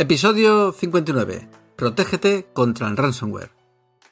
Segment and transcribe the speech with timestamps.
[0.00, 1.48] Episodio 59.
[1.74, 3.50] Protégete contra el ransomware.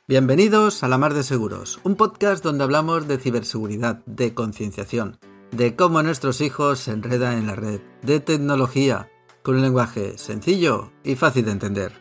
[0.09, 5.21] Bienvenidos a La Mar de Seguros, un podcast donde hablamos de ciberseguridad, de concienciación,
[5.53, 9.09] de cómo nuestros hijos se enredan en la red, de tecnología,
[9.45, 11.93] con un lenguaje sencillo y fácil de entender.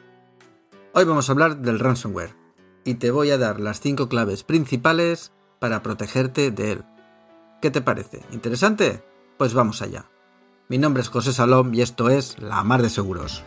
[0.95, 2.35] Hoy vamos a hablar del ransomware
[2.85, 6.85] y te voy a dar las 5 claves principales para protegerte de él.
[7.61, 8.23] ¿Qué te parece?
[8.31, 9.03] ¿Interesante?
[9.37, 10.09] Pues vamos allá.
[10.69, 13.43] Mi nombre es José Salom y esto es La Mar de Seguros.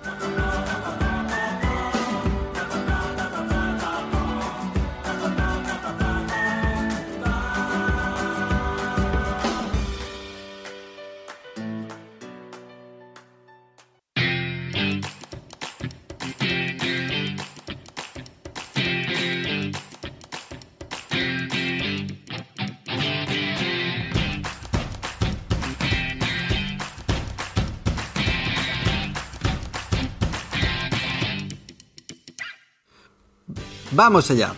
[33.98, 34.54] Vamos allá.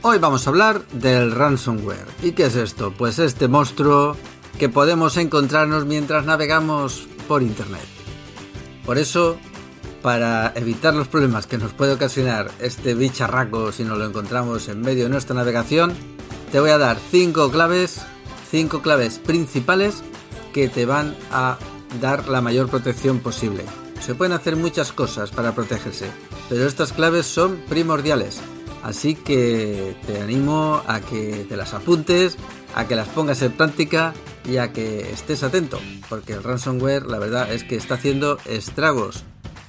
[0.00, 2.06] Hoy vamos a hablar del ransomware.
[2.22, 2.94] ¿Y qué es esto?
[2.96, 4.16] Pues este monstruo
[4.58, 7.84] que podemos encontrarnos mientras navegamos por Internet.
[8.86, 9.36] Por eso,
[10.00, 14.80] para evitar los problemas que nos puede ocasionar este bicharraco si nos lo encontramos en
[14.80, 15.92] medio de nuestra navegación,
[16.50, 18.00] te voy a dar cinco claves,
[18.50, 20.02] cinco claves principales
[20.54, 21.58] que te van a
[22.00, 23.66] dar la mayor protección posible.
[24.00, 26.10] Se pueden hacer muchas cosas para protegerse,
[26.48, 28.40] pero estas claves son primordiales.
[28.82, 32.36] Así que te animo a que te las apuntes,
[32.74, 34.14] a que las pongas en práctica
[34.48, 39.24] y a que estés atento, porque el ransomware la verdad es que está haciendo estragos.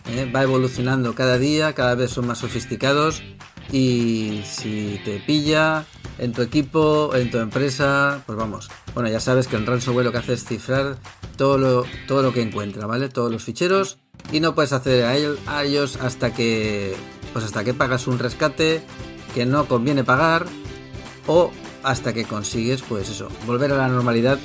[0.10, 0.32] ¿eh?
[0.34, 3.24] Va evolucionando cada día, cada vez son más sofisticados
[3.72, 5.86] y si te pilla
[6.18, 8.70] en tu equipo, en tu empresa, pues vamos.
[8.94, 10.98] Bueno, ya sabes que el ransomware lo que hace es cifrar
[11.36, 13.10] todo lo, todo lo que encuentra, ¿vale?
[13.10, 13.98] Todos los ficheros
[14.32, 15.06] y no puedes acceder
[15.48, 16.96] a, ellos hasta que
[17.34, 18.82] pues hasta que pagas un rescate
[19.34, 20.46] que no conviene pagar
[21.28, 21.52] o
[21.84, 24.40] hasta que consigues pues eso volver a la normalidad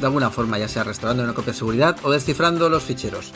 [0.00, 3.32] de alguna forma ya sea restaurando una copia de seguridad o descifrando los ficheros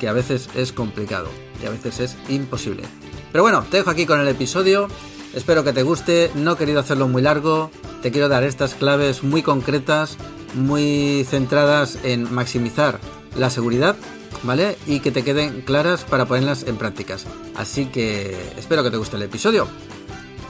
[0.00, 1.28] que a veces es complicado
[1.62, 2.84] y a veces es imposible.
[3.32, 4.88] Pero bueno te dejo aquí con el episodio.
[5.34, 6.30] Espero que te guste.
[6.34, 7.70] No he querido hacerlo muy largo.
[8.00, 10.16] Te quiero dar estas claves muy concretas
[10.54, 12.98] muy centradas en maximizar
[13.36, 13.96] la seguridad
[14.42, 14.76] ¿vale?
[14.86, 17.26] Y que te queden claras para ponerlas en prácticas.
[17.56, 19.68] Así que espero que te guste el episodio.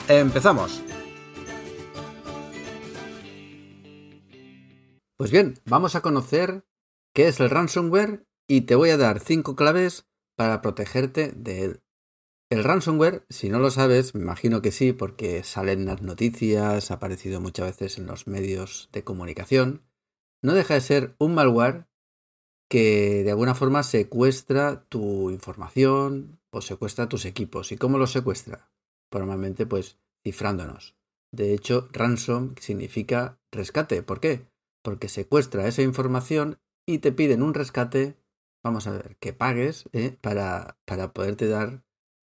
[0.08, 0.82] Empezamos.
[5.16, 6.64] Pues bien, vamos a conocer
[7.12, 10.06] qué es el ransomware y te voy a dar cinco claves
[10.36, 11.80] para protegerte de él.
[12.50, 16.94] El ransomware, si no lo sabes, me imagino que sí, porque salen las noticias, ha
[16.94, 19.82] aparecido muchas veces en los medios de comunicación,
[20.40, 21.88] no deja de ser un malware
[22.68, 27.72] que de alguna forma secuestra tu información o secuestra tus equipos.
[27.72, 28.70] ¿Y cómo los secuestra?
[29.12, 30.96] Normalmente pues cifrándonos.
[31.32, 34.02] De hecho, ransom significa rescate.
[34.02, 34.46] ¿Por qué?
[34.82, 38.16] Porque secuestra esa información y te piden un rescate,
[38.62, 40.16] vamos a ver, que pagues ¿eh?
[40.20, 41.84] para, para poderte dar,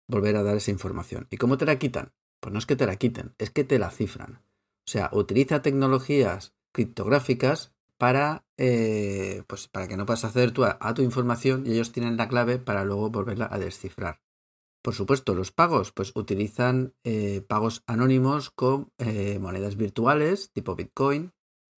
[0.09, 1.26] volver a dar esa información.
[1.30, 2.12] ¿Y cómo te la quitan?
[2.41, 4.42] Pues no es que te la quiten, es que te la cifran.
[4.86, 11.02] O sea, utiliza tecnologías criptográficas para, eh, pues para que no puedas acceder a, tu
[11.02, 14.20] información y ellos tienen la clave para luego volverla a descifrar.
[14.82, 21.32] Por supuesto, los pagos, pues utilizan eh, pagos anónimos con eh, monedas virtuales tipo Bitcoin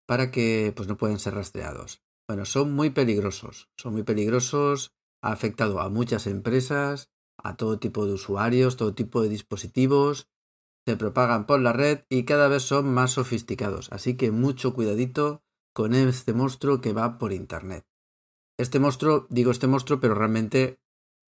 [0.08, 2.02] para que pues no pueden ser rastreados.
[2.26, 8.06] Bueno, son muy peligrosos, son muy peligrosos, ha afectado a muchas empresas, a todo tipo
[8.06, 10.30] de usuarios, todo tipo de dispositivos,
[10.88, 13.92] se propagan por la red y cada vez son más sofisticados.
[13.92, 17.86] Así que mucho cuidadito con este monstruo que va por Internet.
[18.58, 20.80] Este monstruo, digo este monstruo, pero realmente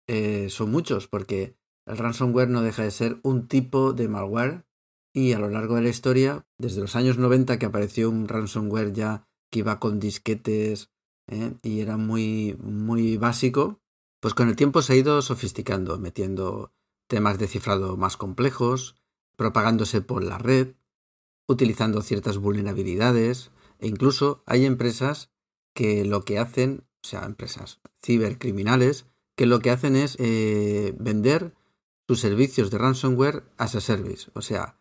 [0.07, 4.65] eh, son muchos, porque el ransomware no deja de ser un tipo de malware
[5.13, 8.93] y a lo largo de la historia, desde los años 90 que apareció un ransomware
[8.93, 10.91] ya que iba con disquetes
[11.27, 11.53] ¿eh?
[11.61, 13.79] y era muy, muy básico,
[14.19, 16.73] pues con el tiempo se ha ido sofisticando, metiendo
[17.07, 18.95] temas de cifrado más complejos,
[19.35, 20.75] propagándose por la red,
[21.47, 23.51] utilizando ciertas vulnerabilidades,
[23.83, 25.29] e incluso hay empresas
[25.75, 31.53] que lo que hacen, o sea, empresas cibercriminales, que lo que hacen es eh, vender
[32.07, 34.31] sus servicios de ransomware as a service.
[34.35, 34.79] O sea,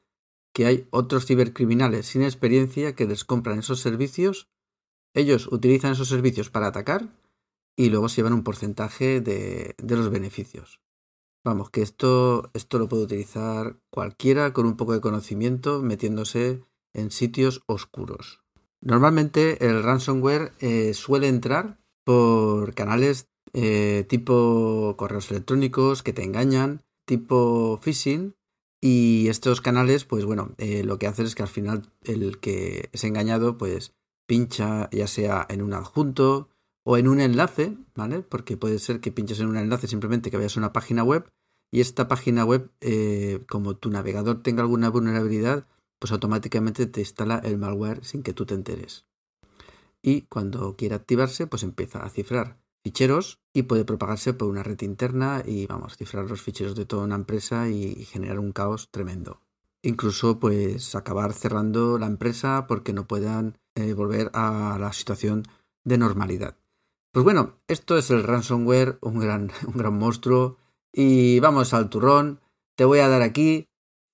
[0.54, 4.48] que hay otros cibercriminales sin experiencia que les compran esos servicios,
[5.14, 7.12] ellos utilizan esos servicios para atacar
[7.74, 10.80] y luego se llevan un porcentaje de, de los beneficios.
[11.44, 16.62] Vamos, que esto, esto lo puede utilizar cualquiera con un poco de conocimiento metiéndose
[16.94, 18.41] en sitios oscuros.
[18.82, 26.82] Normalmente el ransomware eh, suele entrar por canales eh, tipo correos electrónicos que te engañan,
[27.06, 28.34] tipo phishing.
[28.84, 32.90] Y estos canales, pues bueno, eh, lo que hacen es que al final el que
[32.92, 33.94] es engañado, pues
[34.26, 36.48] pincha ya sea en un adjunto
[36.84, 38.22] o en un enlace, ¿vale?
[38.22, 41.28] Porque puede ser que pinches en un enlace simplemente que vayas a una página web
[41.72, 45.66] y esta página web, eh, como tu navegador tenga alguna vulnerabilidad,
[46.02, 49.06] pues automáticamente te instala el malware sin que tú te enteres.
[50.02, 54.80] Y cuando quiera activarse, pues empieza a cifrar ficheros y puede propagarse por una red
[54.80, 59.42] interna y vamos, cifrar los ficheros de toda una empresa y generar un caos tremendo.
[59.80, 65.44] Incluso pues acabar cerrando la empresa porque no puedan eh, volver a la situación
[65.84, 66.56] de normalidad.
[67.12, 70.56] Pues bueno, esto es el ransomware, un gran, un gran monstruo.
[70.92, 72.40] Y vamos al turrón.
[72.74, 73.68] Te voy a dar aquí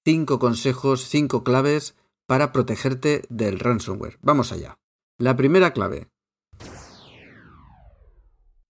[0.04, 1.96] cinco consejos, cinco claves
[2.26, 4.18] para protegerte del ransomware.
[4.22, 4.78] Vamos allá.
[5.18, 6.10] La primera clave.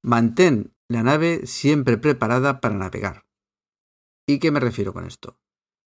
[0.02, 3.26] Mantén la nave siempre preparada para navegar.
[4.26, 5.38] ¿Y qué me refiero con esto?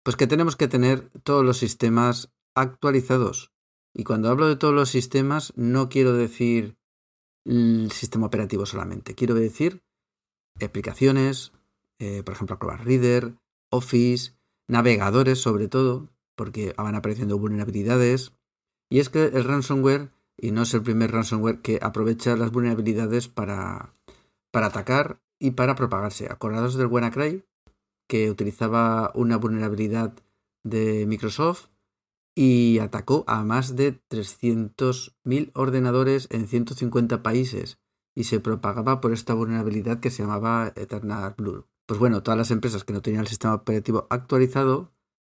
[0.03, 3.51] Pues que tenemos que tener todos los sistemas actualizados.
[3.93, 6.77] Y cuando hablo de todos los sistemas, no quiero decir
[7.45, 9.15] el sistema operativo solamente.
[9.15, 9.83] Quiero decir
[10.61, 11.51] aplicaciones,
[11.99, 13.35] eh, por ejemplo, Acrobat Reader,
[13.71, 14.38] Office,
[14.69, 18.31] navegadores sobre todo, porque van apareciendo vulnerabilidades.
[18.89, 20.11] Y es que el ransomware
[20.41, 23.93] y no es el primer ransomware que aprovecha las vulnerabilidades para,
[24.51, 26.27] para atacar y para propagarse.
[26.29, 27.43] Acordados del WannaCry,
[28.07, 30.13] que utilizaba una vulnerabilidad
[30.63, 31.67] de Microsoft
[32.35, 37.79] y atacó a más de 300.000 ordenadores en 150 países
[38.15, 41.65] y se propagaba por esta vulnerabilidad que se llamaba Eternal Blue.
[41.89, 44.91] Pues bueno, todas las empresas que no tenían el sistema operativo actualizado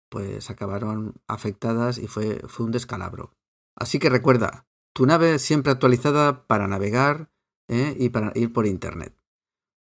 [0.10, 3.32] pues acabaron afectadas y fue, fue un descalabro.
[3.76, 7.30] Así que recuerda, tu nave siempre actualizada para navegar
[7.68, 7.96] ¿eh?
[8.00, 9.16] y para ir por Internet.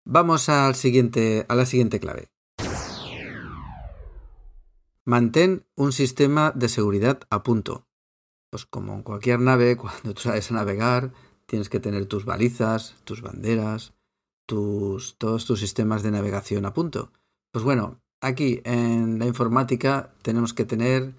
[0.06, 2.30] Vamos a la siguiente clave.
[5.04, 7.86] Mantén un sistema de seguridad a punto.
[8.48, 11.12] Pues como en cualquier nave, cuando tú sales a navegar,
[11.44, 13.92] tienes que tener tus balizas, tus banderas,
[14.46, 17.12] tus, todos tus sistemas de navegación a punto.
[17.52, 21.14] Pues bueno, aquí en la informática tenemos que tener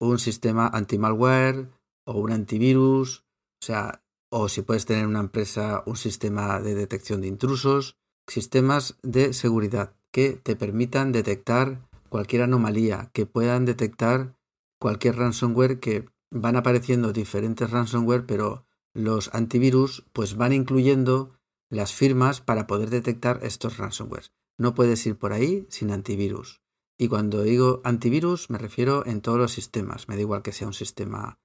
[0.00, 1.68] un sistema anti-malware,
[2.08, 3.24] o un antivirus,
[3.60, 8.96] o sea, o si puedes tener una empresa un sistema de detección de intrusos, sistemas
[9.02, 14.34] de seguridad que te permitan detectar cualquier anomalía, que puedan detectar
[14.80, 21.37] cualquier ransomware que van apareciendo diferentes ransomware, pero los antivirus pues van incluyendo
[21.70, 24.30] las firmas para poder detectar estos ransomware.
[24.58, 26.62] No puedes ir por ahí sin antivirus.
[26.98, 30.08] Y cuando digo antivirus me refiero en todos los sistemas.
[30.08, 31.38] Me da igual que sea un sistema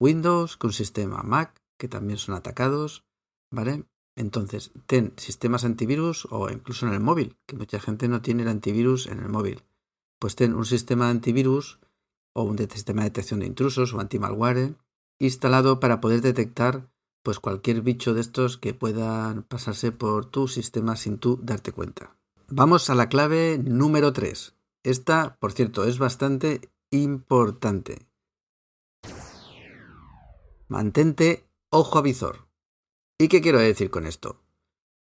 [0.00, 3.04] Windows, con sistema Mac, que también son atacados,
[3.50, 3.84] ¿vale?
[4.16, 8.48] Entonces, ten sistemas antivirus o incluso en el móvil, que mucha gente no tiene el
[8.48, 9.62] antivirus en el móvil.
[10.18, 11.78] Pues ten un sistema antivirus
[12.34, 14.74] o un sistema de detección de intrusos o anti-malware
[15.18, 16.90] instalado para poder detectar
[17.26, 22.16] pues cualquier bicho de estos que puedan pasarse por tu sistema sin tú darte cuenta.
[22.46, 24.54] Vamos a la clave número 3.
[24.84, 28.06] Esta, por cierto, es bastante importante.
[30.68, 32.46] Mantente ojo a visor.
[33.18, 34.40] ¿Y qué quiero decir con esto?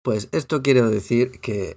[0.03, 1.77] Pues esto quiero decir que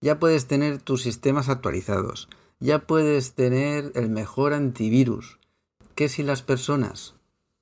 [0.00, 5.38] ya puedes tener tus sistemas actualizados, ya puedes tener el mejor antivirus,
[5.94, 7.13] que si las personas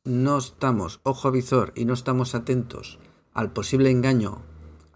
[0.05, 2.99] no estamos ojo a visor y no estamos atentos
[3.33, 4.43] al posible engaño,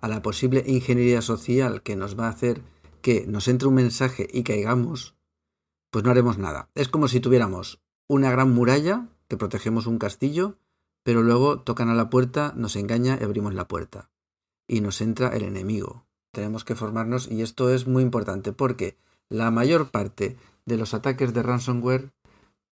[0.00, 2.62] a la posible ingeniería social que nos va a hacer
[3.02, 5.14] que nos entre un mensaje y caigamos,
[5.90, 6.70] pues no haremos nada.
[6.74, 10.58] Es como si tuviéramos una gran muralla que protegemos un castillo
[11.06, 14.10] pero luego tocan a la puerta, nos engaña y abrimos la puerta.
[14.66, 16.04] Y nos entra el enemigo.
[16.32, 18.98] Tenemos que formarnos y esto es muy importante porque
[19.28, 22.10] la mayor parte de los ataques de ransomware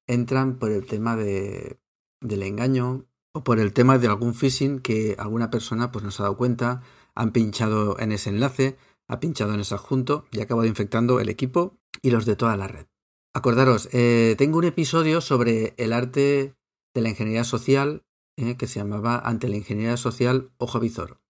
[0.08, 1.78] entran por el tema de,
[2.24, 6.24] del engaño o por el tema de algún phishing que alguna persona pues nos ha
[6.24, 6.82] dado cuenta,
[7.14, 8.76] han pinchado en ese enlace,
[9.06, 12.56] ha pinchado en ese adjunto y ha acabado infectando el equipo y los de toda
[12.56, 12.86] la red.
[13.34, 16.54] Acordaros, eh, tengo un episodio sobre el arte
[16.94, 18.04] de la ingeniería social
[18.36, 21.20] eh, que se llamaba Ante la Ingeniería Social Ojo Visor.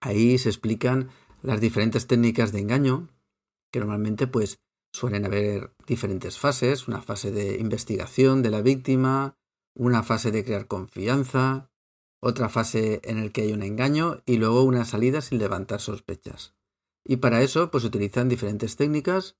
[0.00, 1.10] Ahí se explican
[1.42, 3.08] las diferentes técnicas de engaño,
[3.72, 4.58] que normalmente pues
[4.92, 9.36] suelen haber diferentes fases, una fase de investigación de la víctima,
[9.78, 11.70] una fase de crear confianza,
[12.20, 16.54] otra fase en la que hay un engaño y luego una salida sin levantar sospechas.
[17.04, 19.38] Y para eso pues utilizan diferentes técnicas,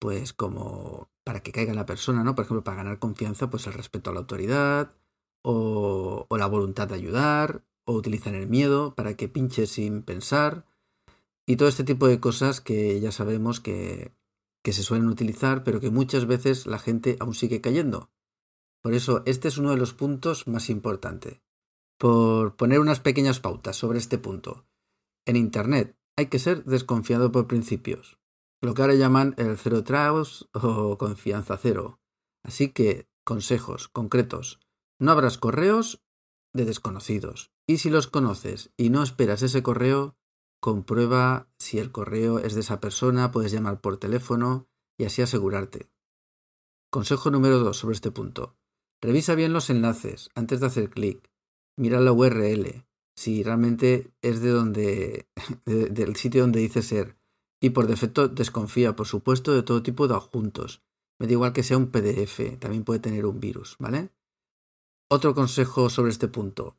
[0.00, 2.34] pues como para que caiga la persona, ¿no?
[2.34, 4.92] Por ejemplo, para ganar confianza, pues el respeto a la autoridad,
[5.42, 10.66] o, la voluntad de ayudar, o utilizan el miedo para que pinche sin pensar,
[11.46, 14.12] y todo este tipo de cosas que ya sabemos que,
[14.62, 18.10] que se suelen utilizar, pero que muchas veces la gente aún sigue cayendo.
[18.86, 21.42] Por eso, este es uno de los puntos más importantes.
[21.98, 24.64] Por poner unas pequeñas pautas sobre este punto.
[25.26, 28.20] En Internet hay que ser desconfiado por principios,
[28.62, 31.98] lo que ahora llaman el cero trust o confianza cero.
[32.44, 34.60] Así que, consejos concretos.
[35.00, 36.04] No abras correos
[36.54, 37.50] de desconocidos.
[37.66, 40.14] Y si los conoces y no esperas ese correo,
[40.60, 45.90] comprueba si el correo es de esa persona, puedes llamar por teléfono y así asegurarte.
[46.92, 48.56] Consejo número 2 sobre este punto.
[49.00, 51.30] Revisa bien los enlaces antes de hacer clic.
[51.78, 52.86] Mira la URL,
[53.16, 55.26] si realmente es de donde
[55.64, 57.16] del sitio donde dice ser.
[57.60, 60.82] Y por defecto desconfía, por supuesto, de todo tipo de adjuntos.
[61.18, 64.10] Me da igual que sea un PDF, también puede tener un virus, ¿vale?
[65.10, 66.76] Otro consejo sobre este punto.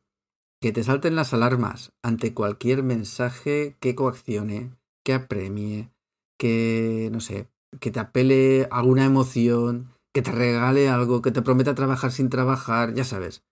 [0.62, 5.92] Que te salten las alarmas ante cualquier mensaje que coaccione, que apremie,
[6.38, 7.48] que, no sé,
[7.80, 12.96] que te apele alguna emoción, que te regale algo, que te prometa trabajar sin trabajar,
[12.96, 13.44] ya sabes.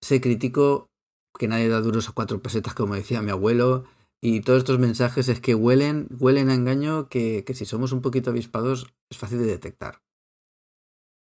[0.00, 0.90] Sé crítico,
[1.38, 3.84] que nadie da duros a cuatro pesetas, como decía mi abuelo,
[4.20, 8.02] y todos estos mensajes es que huelen, huelen a engaño que, que si somos un
[8.02, 10.02] poquito avispados es fácil de detectar.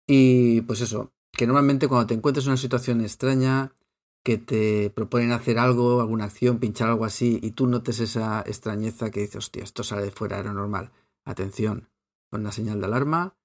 [0.07, 3.73] Y pues eso, que normalmente cuando te encuentres en una situación extraña,
[4.23, 9.11] que te proponen hacer algo, alguna acción, pinchar algo así, y tú notes esa extrañeza
[9.11, 10.93] que dices, hostia, esto sale de fuera, era normal.
[11.25, 11.89] Atención,
[12.29, 13.38] con una señal de alarma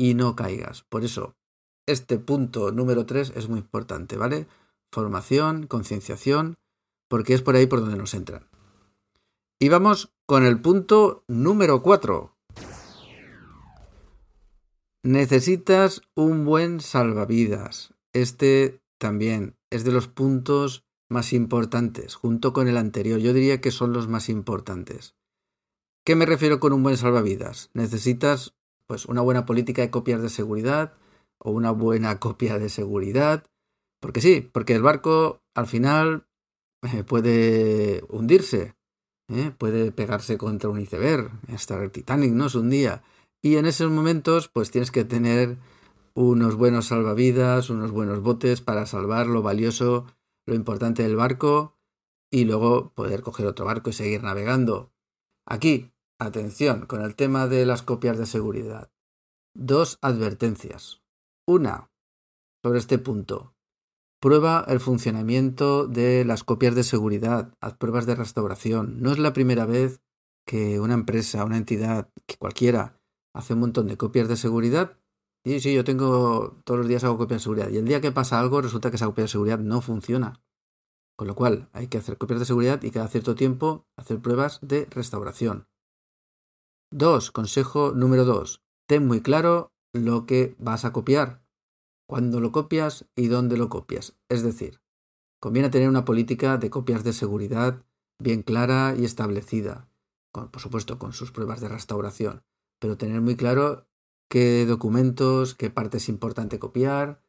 [0.00, 0.82] y no caigas.
[0.88, 1.36] Por eso,
[1.86, 4.46] este punto número 3 es muy importante, ¿vale?
[4.90, 6.56] Formación, concienciación,
[7.06, 8.48] porque es por ahí por donde nos entran.
[9.58, 12.34] Y vamos con el punto número 4.
[15.02, 17.92] Necesitas un buen salvavidas.
[18.14, 23.20] Este también es de los puntos más importantes, junto con el anterior.
[23.20, 25.14] Yo diría que son los más importantes.
[26.06, 27.68] ¿Qué me refiero con un buen salvavidas?
[27.74, 28.54] Necesitas
[28.90, 30.94] pues una buena política de copias de seguridad
[31.38, 33.44] o una buena copia de seguridad.
[34.00, 36.26] Porque sí, porque el barco al final
[36.82, 38.74] eh, puede hundirse,
[39.28, 39.52] ¿eh?
[39.56, 42.46] puede pegarse contra un iceberg, hasta el Titanic, ¿no?
[42.46, 43.04] Es un día.
[43.40, 45.56] Y en esos momentos, pues tienes que tener
[46.14, 50.06] unos buenos salvavidas, unos buenos botes para salvar lo valioso,
[50.46, 51.76] lo importante del barco
[52.28, 54.90] y luego poder coger otro barco y seguir navegando.
[55.46, 58.92] Aquí, atención con el tema de las copias de seguridad.
[59.54, 61.02] Dos advertencias.
[61.46, 61.90] Una,
[62.62, 63.54] sobre este punto.
[64.20, 69.00] Prueba el funcionamiento de las copias de seguridad, haz pruebas de restauración.
[69.00, 70.02] No es la primera vez
[70.46, 73.00] que una empresa, una entidad, que cualquiera,
[73.34, 74.98] hace un montón de copias de seguridad.
[75.44, 77.70] Sí, sí, yo tengo todos los días hago copias de seguridad.
[77.70, 80.42] Y el día que pasa algo, resulta que esa copia de seguridad no funciona.
[81.16, 84.58] Con lo cual, hay que hacer copias de seguridad y cada cierto tiempo hacer pruebas
[84.60, 85.66] de restauración.
[86.90, 88.62] Dos, consejo número dos.
[88.86, 91.42] Ten muy claro lo que vas a copiar,
[92.06, 94.16] cuándo lo copias y dónde lo copias.
[94.28, 94.80] Es decir,
[95.40, 97.84] conviene tener una política de copias de seguridad
[98.18, 99.88] bien clara y establecida,
[100.32, 102.42] por supuesto con sus pruebas de restauración
[102.80, 103.86] pero tener muy claro
[104.28, 107.22] qué documentos, qué parte es importante copiar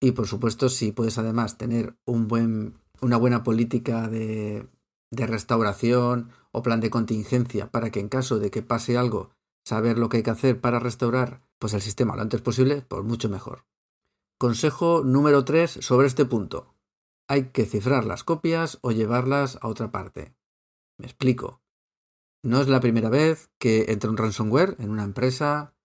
[0.00, 4.68] y por supuesto si puedes además tener una buena política de,
[5.12, 9.30] de restauración o plan de contingencia para que en caso de que pase algo
[9.64, 13.04] saber lo que hay que hacer para restaurar pues el sistema lo antes posible, pues
[13.04, 13.64] mucho mejor.
[14.38, 16.74] Consejo número 3 sobre este punto.
[17.28, 20.34] Hay que cifrar las copias o llevarlas a otra parte.
[20.98, 21.62] Me explico.
[22.42, 25.76] No es la primera vez que entra un ransomware en una empresa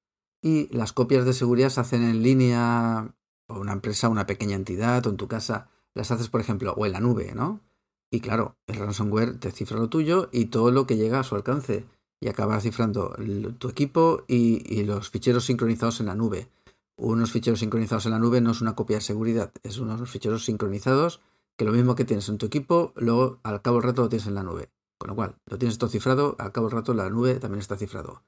[0.41, 3.13] y las copias de seguridad se hacen en línea
[3.47, 6.85] o una empresa, una pequeña entidad o en tu casa las haces, por ejemplo, o
[6.85, 7.61] en la nube, ¿no?
[8.09, 11.35] Y claro, el ransomware te cifra lo tuyo y todo lo que llega a su
[11.35, 11.85] alcance
[12.19, 13.15] y acaba cifrando
[13.59, 16.47] tu equipo y, y, los ficheros sincronizados en la nube.
[16.95, 20.45] Unos ficheros sincronizados en la nube no es una copia de seguridad, es unos ficheros
[20.45, 21.21] sincronizados
[21.57, 24.27] que lo mismo que tienes en tu equipo, luego al cabo del rato lo tienes
[24.27, 24.69] en la nube.
[24.97, 27.77] Con lo cual, lo tienes todo cifrado, al cabo del rato la nube también está
[27.77, 28.23] cifrado.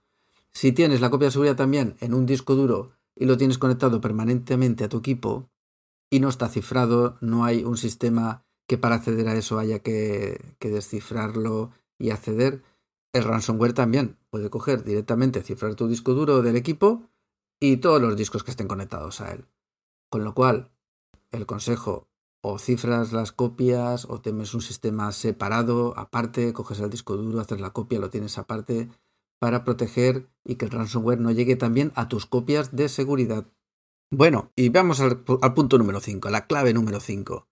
[0.52, 4.02] Si tienes la copia de seguridad también en un disco duro y lo tienes conectado
[4.02, 5.50] permanentemente a tu equipo
[6.10, 10.56] y no está cifrado, no hay un sistema que para acceder a eso haya que,
[10.62, 12.62] descifrarlo y acceder,
[13.14, 17.10] el ransomware también puede coger directamente, cifrar tu disco duro del equipo
[17.60, 19.48] y todos los discos que estén conectados a él.
[20.12, 20.72] Con lo cual,
[21.32, 22.08] el consejo
[22.44, 27.60] o cifras las copias o temes un sistema separado, aparte, coges el disco duro, haces
[27.60, 28.88] la copia, lo tienes aparte,
[29.40, 33.48] para proteger y que el ransomware no llegue también a tus copias de seguridad.
[34.12, 37.49] Bueno, y vamos al, al punto número 5, la clave número 5.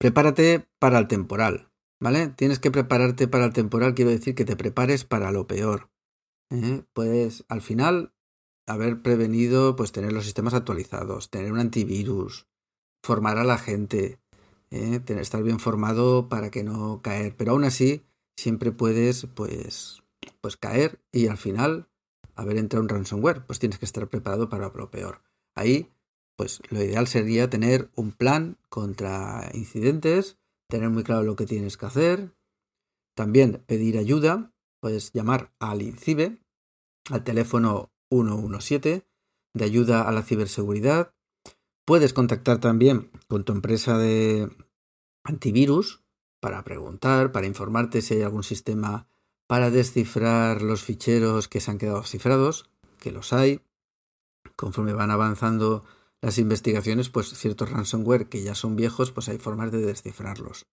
[0.00, 1.70] Prepárate para el temporal.
[2.02, 2.28] ¿Vale?
[2.28, 5.90] Tienes que prepararte para el temporal, quiero decir que te prepares para lo peor.
[6.48, 6.82] ¿eh?
[6.94, 8.14] Puedes, al final,
[8.66, 12.46] haber prevenido, pues tener los sistemas actualizados, tener un antivirus,
[13.04, 14.18] formar a la gente,
[14.70, 15.02] ¿eh?
[15.06, 17.36] estar bien formado para que no caer.
[17.36, 18.02] Pero aún así,
[18.38, 20.02] siempre puedes, pues,
[20.40, 21.90] pues caer y al final
[22.34, 23.44] haber entrado un ransomware.
[23.44, 25.20] Pues tienes que estar preparado para lo peor.
[25.54, 25.90] Ahí,
[26.40, 30.38] pues lo ideal sería tener un plan contra incidentes
[30.70, 32.34] tener muy claro lo que tienes que hacer.
[33.14, 34.50] También pedir ayuda.
[34.80, 36.38] Puedes llamar al INCIBE,
[37.10, 39.06] al teléfono 117
[39.52, 41.12] de ayuda a la ciberseguridad.
[41.84, 44.48] Puedes contactar también con tu empresa de
[45.24, 46.02] antivirus
[46.40, 49.06] para preguntar, para informarte si hay algún sistema
[49.46, 53.60] para descifrar los ficheros que se han quedado cifrados, que los hay.
[54.56, 55.84] Conforme van avanzando
[56.22, 60.66] las investigaciones, pues ciertos ransomware que ya son viejos, pues hay formas de descifrarlos.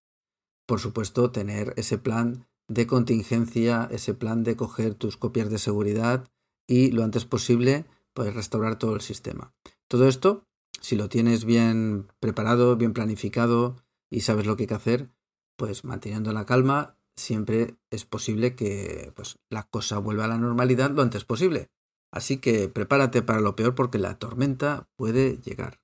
[0.65, 6.27] Por supuesto, tener ese plan de contingencia, ese plan de coger tus copias de seguridad
[6.67, 9.53] y lo antes posible, pues restaurar todo el sistema.
[9.87, 10.43] Todo esto,
[10.81, 13.77] si lo tienes bien preparado, bien planificado
[14.09, 15.09] y sabes lo que hay que hacer,
[15.55, 20.91] pues manteniendo la calma, siempre es posible que pues, la cosa vuelva a la normalidad
[20.91, 21.69] lo antes posible.
[22.11, 25.81] Así que prepárate para lo peor porque la tormenta puede llegar.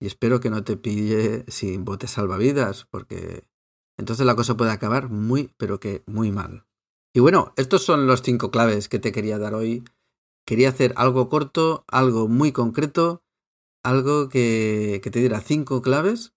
[0.00, 3.48] Y espero que no te pille sin botes salvavidas, porque
[3.96, 6.66] entonces la cosa puede acabar muy, pero que muy mal.
[7.14, 9.84] Y bueno, estos son los cinco claves que te quería dar hoy.
[10.46, 13.22] Quería hacer algo corto, algo muy concreto,
[13.84, 16.34] algo que, que te diera cinco claves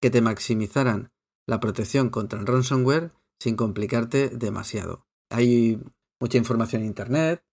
[0.00, 1.12] que te maximizaran
[1.46, 5.06] la protección contra el ransomware sin complicarte demasiado.
[5.30, 5.80] Hay
[6.20, 7.44] mucha información en Internet,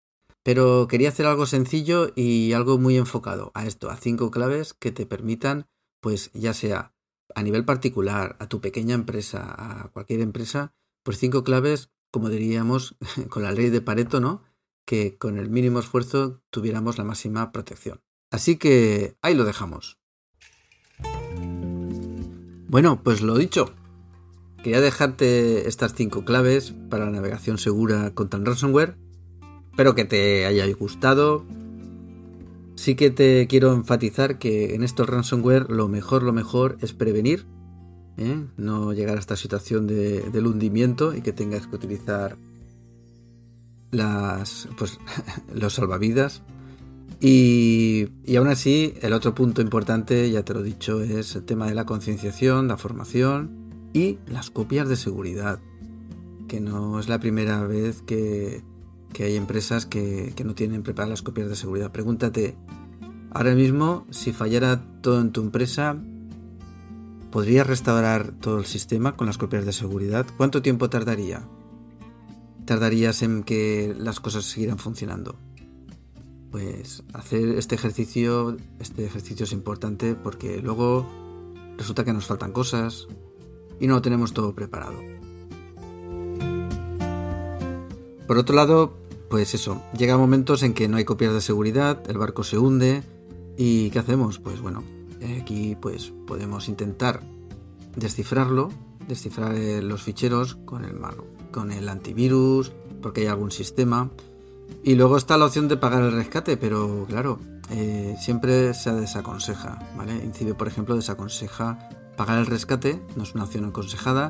[0.49, 4.91] pero quería hacer algo sencillo y algo muy enfocado a esto, a cinco claves que
[4.91, 5.67] te permitan,
[6.01, 6.95] pues ya sea
[7.35, 10.73] a nivel particular, a tu pequeña empresa, a cualquier empresa,
[11.03, 12.95] pues cinco claves, como diríamos,
[13.29, 14.41] con la ley de Pareto, ¿no?
[14.87, 18.01] Que con el mínimo esfuerzo tuviéramos la máxima protección.
[18.31, 19.99] Así que ahí lo dejamos.
[22.67, 23.71] Bueno, pues lo dicho.
[24.63, 28.97] Quería dejarte estas cinco claves para la navegación segura contra el ransomware
[29.79, 31.45] Espero que te haya gustado.
[32.75, 37.45] Sí que te quiero enfatizar que en estos ransomware lo mejor, lo mejor es prevenir,
[38.17, 38.43] ¿eh?
[38.57, 42.35] no llegar a esta situación de, del hundimiento y que tengas que utilizar
[43.91, 44.99] las, pues,
[45.55, 46.41] los salvavidas.
[47.21, 51.45] Y, y aún así, el otro punto importante, ya te lo he dicho, es el
[51.45, 53.49] tema de la concienciación, la formación
[53.93, 55.61] y las copias de seguridad.
[56.49, 58.61] Que no es la primera vez que,
[59.13, 61.91] que hay empresas que, no tienen preparadas las copias de seguridad.
[61.91, 62.55] Pregúntate,
[63.31, 65.97] ahora mismo, si fallara todo en tu empresa,
[67.31, 70.25] ¿podrías restaurar todo el sistema con las copias de seguridad?
[70.37, 71.47] ¿Cuánto tiempo tardaría?
[72.65, 75.35] ¿Tardarías en que las cosas siguieran funcionando?
[76.51, 81.07] Pues hacer este ejercicio, este ejercicio es importante porque luego
[81.77, 83.07] resulta que nos faltan cosas
[83.79, 85.18] y no lo tenemos todo preparado.
[88.29, 88.93] Por otro lado,
[89.27, 93.01] pues eso, llega momentos en que no hay copias de seguridad, el barco se hunde
[93.57, 94.37] y ¿qué hacemos?
[94.37, 94.83] Pues bueno,
[95.41, 97.21] aquí pues podemos intentar
[97.95, 98.69] descifrarlo,
[99.07, 100.99] descifrar eh, los ficheros con el,
[101.49, 104.11] con el antivirus, porque hay algún sistema.
[104.83, 107.39] Y luego está la opción de pagar el rescate, pero claro,
[107.71, 110.23] eh, siempre se desaconseja, ¿vale?
[110.23, 114.29] Incibe, por ejemplo, desaconseja pagar el rescate, no es una opción aconsejada,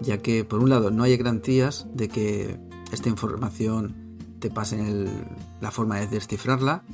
[0.00, 3.94] ya que por un lado no hay garantías de que esta información
[4.38, 5.08] te pasen
[5.60, 6.84] la forma de descifrarla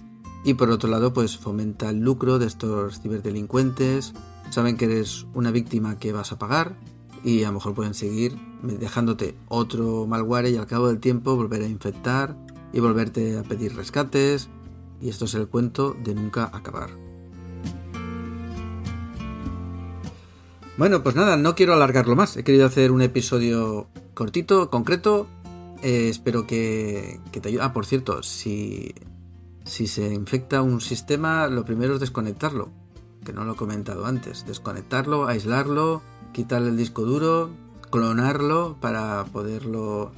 [0.45, 4.13] y por otro lado pues fomenta el lucro de estos ciberdelincuentes,
[4.51, 6.77] saben que eres una víctima que vas a pagar
[7.23, 11.63] y a lo mejor pueden seguir dejándote otro malware y al cabo del tiempo volver
[11.63, 12.37] a infectar
[12.73, 14.49] y volverte a pedir rescates
[15.01, 16.91] y esto es el cuento de nunca acabar.
[20.77, 22.37] Bueno, pues nada, no quiero alargarlo más.
[22.37, 25.29] He querido hacer un episodio cortito, concreto,
[25.85, 27.63] eh, espero que, te ayude.
[27.63, 28.95] Ah, por cierto, si,
[29.67, 32.71] si se infecta un sistema, lo primero es desconectarlo,
[33.23, 34.47] que no lo he comentado antes.
[34.47, 36.01] Desconectarlo, aislarlo,
[36.33, 37.51] quitarle el disco duro,
[37.91, 40.11] clonarlo para poderlo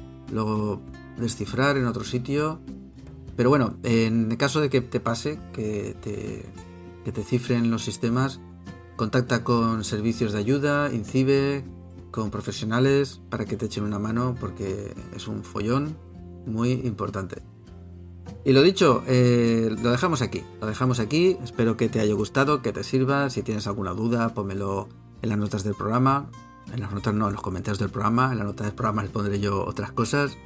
[1.19, 2.61] descifrar en otro sitio.
[3.35, 6.47] Pero bueno, en el caso de que te pase, que te,
[7.05, 8.39] que te cifren los sistemas,
[8.95, 11.65] contacta con servicios de ayuda, INCIBE,
[12.11, 15.97] con profesionales para que te echen una mano porque es un follón
[16.47, 17.43] muy importante.
[18.45, 22.63] Y lo dicho, eh, lo dejamos aquí, lo dejamos aquí, espero que te haya gustado,
[22.63, 24.89] que te sirva, si tienes alguna duda, pónmelo
[25.23, 26.29] en las notas del programa
[26.73, 28.33] En las notas no, en los comentarios del programa.
[28.33, 30.37] En las notas del programa les pondré yo otras cosas.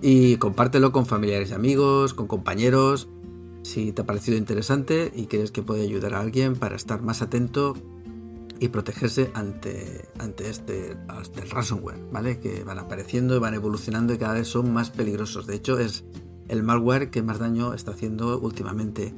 [0.00, 3.08] Y compártelo con familiares y amigos, con compañeros,
[3.62, 7.22] si te ha parecido interesante y crees que puede ayudar a alguien para estar más
[7.22, 7.74] atento
[8.60, 12.38] y protegerse ante, ante este el ransomware, ¿vale?
[12.38, 15.46] Que van apareciendo y van evolucionando y cada vez son más peligrosos.
[15.46, 16.04] De hecho, es
[16.48, 19.14] el malware que más daño está haciendo últimamente.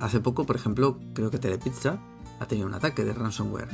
[0.00, 2.00] Hace poco, por ejemplo, creo que Telepizza
[2.40, 3.68] ha tenido un ataque de ransomware.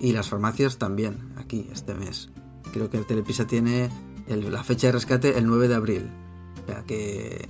[0.00, 2.30] Y las farmacias también, aquí, este mes.
[2.72, 3.90] Creo que el Telepizza tiene
[4.26, 6.10] la fecha de rescate el 9 de abril.
[6.62, 7.48] O sea que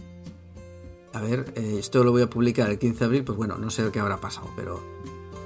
[1.14, 3.70] a ver, eh, esto lo voy a publicar el 15 de abril, pues bueno, no
[3.70, 4.50] sé qué habrá pasado,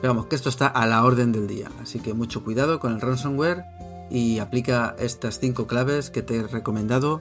[0.00, 1.68] pero vamos, que esto está a la orden del día.
[1.82, 3.64] Así que mucho cuidado con el ransomware
[4.10, 7.20] y aplica estas cinco claves que te he recomendado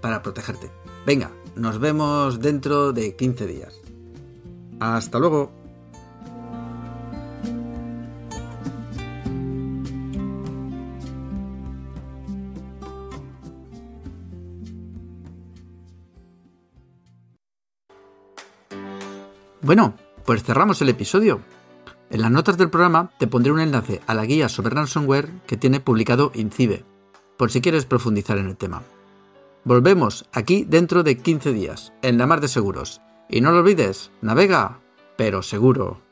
[0.00, 0.70] para protegerte.
[1.06, 3.74] Venga, nos vemos dentro de 15 días.
[4.80, 5.52] Hasta luego.
[19.62, 19.94] Bueno,
[20.26, 21.40] pues cerramos el episodio.
[22.14, 25.56] En las notas del programa te pondré un enlace a la guía sobre ransomware que
[25.56, 26.84] tiene publicado INCIBE,
[27.36, 28.84] por si quieres profundizar en el tema.
[29.64, 33.00] Volvemos aquí dentro de 15 días, en la mar de seguros.
[33.28, 34.78] Y no lo olvides, navega,
[35.16, 36.03] pero seguro.